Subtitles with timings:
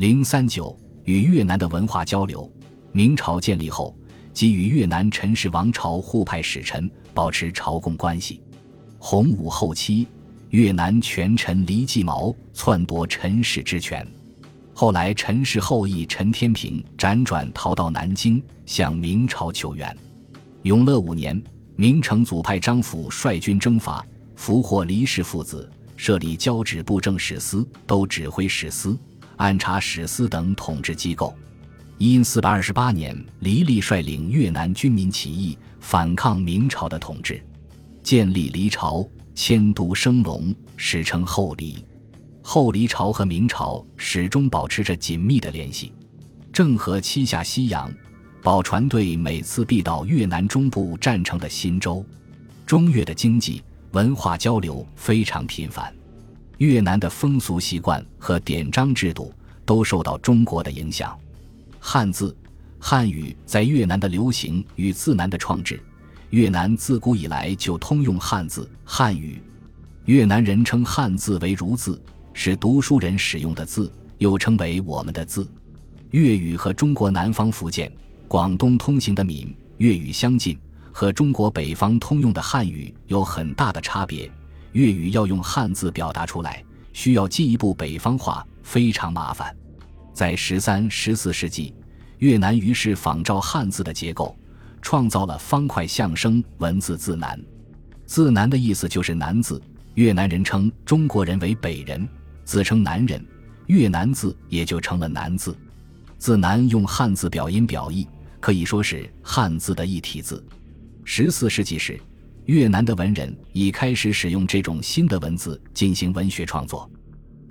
[0.00, 0.74] 零三九
[1.04, 2.50] 与越南的文化交流。
[2.90, 3.94] 明朝建立后，
[4.32, 8.40] 即与越南陈氏王朝互派使臣，保持朝贡关系。
[8.98, 10.08] 洪武后期，
[10.48, 14.08] 越南权臣黎继毛篡夺陈氏之权，
[14.72, 19.94] 后来陈氏后裔陈天平辗转逃到南京，向明朝求援。
[20.62, 21.38] 永乐五年，
[21.76, 24.02] 明成祖派张辅率军征伐，
[24.34, 28.98] 俘获黎氏父子，设立交趾布政使司，都指挥使司、
[29.40, 31.34] 按察使司等统治机构。
[31.96, 37.42] 因四百二十八年，黎利率领越南军民起义，反抗明朝的统治。
[38.02, 41.84] 建立黎朝，迁都升龙，史称后黎。
[42.42, 45.92] 后黎朝和明朝始终保持着紧密的联系。
[46.52, 47.90] 郑和七下西洋，
[48.42, 52.04] 宝船队每次必到越南中部战成的新州。
[52.66, 53.62] 中越的经济
[53.92, 55.94] 文化交流非常频繁。
[56.60, 59.32] 越南的风俗习惯和典章制度
[59.64, 61.18] 都受到中国的影响。
[61.78, 62.36] 汉字、
[62.78, 65.82] 汉语在越南的流行与自南的创制。
[66.28, 69.40] 越南自古以来就通用汉字汉语，
[70.04, 71.98] 越南人称汉字为儒字，
[72.34, 75.50] 是读书人使用的字，又称为我们的字。
[76.10, 77.90] 粤语和中国南方福建、
[78.28, 80.58] 广东通行的闽粤语相近，
[80.92, 84.30] 和中国北方通用的汉语有很大的差别。
[84.72, 89.54] 粤语要用汉字表达出来，需要进一步北方化，非常麻烦。
[90.12, 91.74] 在十三、十四世纪，
[92.18, 94.36] 越南于是仿照汉字的结构。
[94.82, 97.38] 创造了方块象声文字字南，
[98.06, 99.60] 字南的意思就是南字。
[99.94, 102.08] 越南人称中国人为北人，
[102.46, 103.22] 自称南人，
[103.66, 105.54] 越南字也就成了南字。
[106.16, 108.08] 字南用汉字表音表意，
[108.40, 110.42] 可以说是汉字的一体字。
[111.04, 112.00] 十四世纪时，
[112.50, 116.90] 越南的文人已开始使用这种新的文字进行文学创作。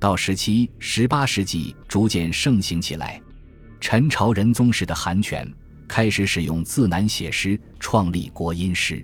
[0.00, 3.22] 到十七、十八世纪逐渐盛行起来。
[3.78, 5.48] 陈朝仁宗时的韩权。
[5.86, 9.02] 开始使用字南写诗，创立国音诗。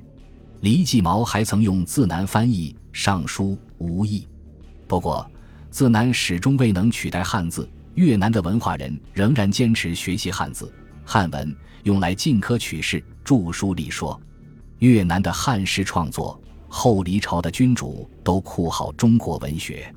[0.61, 4.21] 黎继毛还曾用字南翻译《尚书》《无益》。
[4.89, 5.27] 不过，
[5.71, 7.67] 字南始终未能取代汉字。
[7.95, 10.71] 越南的文化人仍然坚持学习汉字、
[11.05, 14.21] 汉文，用来进科取士、著书立说。
[14.79, 19.95] 越南的汉诗创作，后黎朝的君主都酷好中国文学。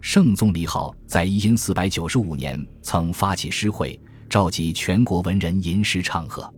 [0.00, 4.00] 圣宗李浩在一因四百九十五年曾发起诗会。
[4.26, 6.52] 召集全国文人吟诗唱和，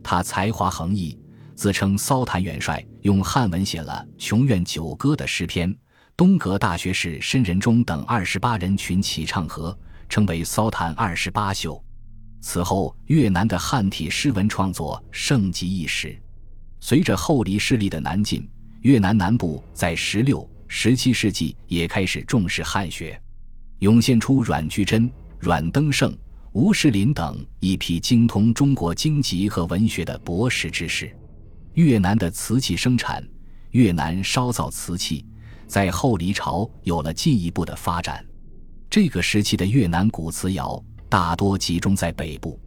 [0.00, 1.18] 他才华横溢，
[1.56, 5.74] 自称骚坛元帅，用汉文写了《琼苑九歌》的诗篇。
[6.16, 9.76] 东阁大学士申仁忠等二十八人群起唱和，
[10.08, 11.82] 称为骚坛二十八宿。
[12.40, 16.16] 此后，越南的汉体诗文创作盛极一时。
[16.80, 18.48] 随着后黎势力的南进，
[18.82, 23.20] 越南南部在十六、十七世纪也开始重视汉学，
[23.80, 26.16] 涌现出阮居真、阮登盛。
[26.52, 31.14] 吴世林等一批精通中国经籍和文学的博识之士。
[31.74, 33.22] 越南的瓷器生产，
[33.72, 35.22] 越南烧造瓷器
[35.66, 38.24] 在后黎朝有了进一步的发展。
[38.88, 42.58] 这个时期的越南古瓷窑大多集中在北部，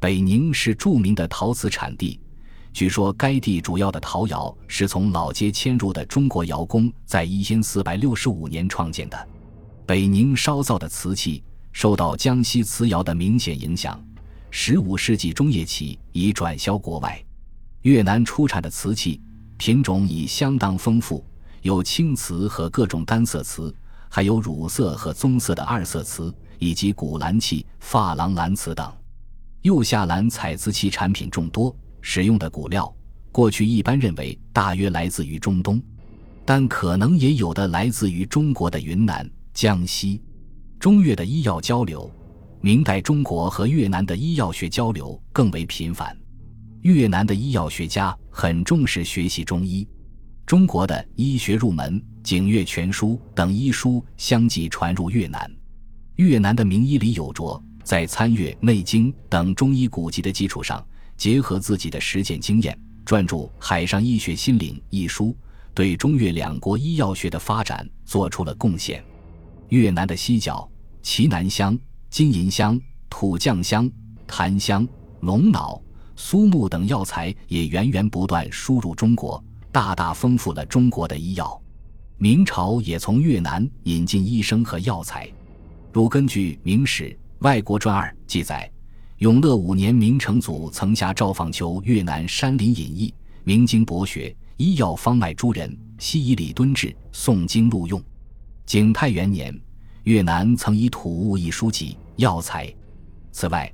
[0.00, 2.18] 北宁是著名的陶瓷产地。
[2.78, 9.28] 据说该地主要的陶窑是从老街迁入的中国窑工在一千四百六十五年创建的。
[9.84, 11.42] 北宁烧造的瓷器。
[11.72, 14.00] 受到江西瓷窑的明显影响，
[14.52, 17.20] 十五世纪中叶起已转销国外。
[17.82, 19.20] 越南出产的瓷器
[19.56, 21.24] 品种已相当丰富，
[21.62, 23.74] 有青瓷和各种单色瓷，
[24.08, 28.88] 还有乳色和棕色的二色瓷，以及古蓝器、珐琅蓝瓷等。
[29.62, 32.94] 釉下蓝彩瓷器产品众多，使用的骨料
[33.30, 35.80] 过去一般认为大约来自于中东，
[36.44, 40.20] 但可能也有的来自于中国的云南、江西。
[40.78, 42.10] 中越的医药交流，
[42.60, 46.16] 明代中国和越南的医药学交流更为频繁。
[46.82, 49.86] 越南的医药学家很重视学习中医，
[50.46, 55.50] 中国的医学入门《景岳全书》等医书相继传入越南。
[56.14, 60.84] 越南的名医李有卓在参阅《内经》等中医古籍的基础上，
[61.18, 65.36] 结合自己的实践经验，撰著《海上医学新领》一书，
[65.74, 69.04] 对中越两国医药学的发展做出了贡献。
[69.70, 70.66] 越南的犀角、
[71.02, 71.76] 奇楠香、
[72.08, 72.80] 金银香、
[73.10, 73.90] 土酱香、
[74.28, 74.86] 檀香、
[75.20, 75.82] 龙脑、
[76.14, 79.42] 苏木等药材也源源不断输入中国，
[79.72, 81.60] 大大丰富了中国的医药。
[82.16, 85.28] 明朝也从越南引进医生和药材，
[85.92, 87.10] 如根据《明史·
[87.40, 88.70] 外国传二》记载，
[89.18, 93.12] 永乐五年，明成祖曾下诏访求越南山林隐逸、
[93.42, 98.00] 明经博学、医药方脉诸人，西以礼敦治，诵经录用。
[98.64, 99.52] 景泰元年，
[100.04, 102.72] 越南曾以《土物》一书籍药材。
[103.32, 103.72] 此外，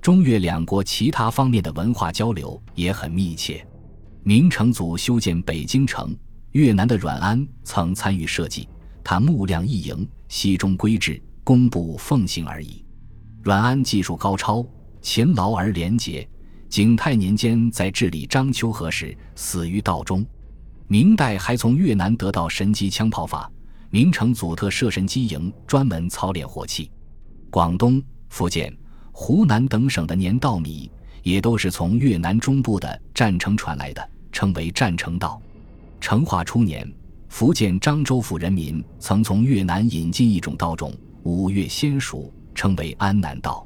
[0.00, 3.62] 中越两国其他方面的文化交流也很密切。
[4.22, 6.16] 明成祖修建北京城，
[6.52, 8.66] 越南的阮安曾参与设计，
[9.04, 12.82] 他木量一营，西中规制，工部奉行而已。
[13.42, 14.66] 阮安技术高超，
[15.06, 16.28] 勤劳而廉洁。
[16.68, 20.26] 景泰年间在治理章丘河时死于道中。
[20.88, 23.48] 明代还从越南得到神机枪炮法，
[23.88, 26.90] 明成祖特设神机营，专门操练火器。
[27.50, 28.76] 广东、福建、
[29.12, 30.90] 湖南等省的年稻米
[31.22, 34.10] 也都是从越南中部的占城传来的。
[34.32, 35.40] 称为占城稻。
[36.00, 36.92] 成化初年，
[37.28, 40.92] 福建漳州府人民曾从越南引进一种稻种——
[41.22, 43.65] 五月仙属，称为安南稻。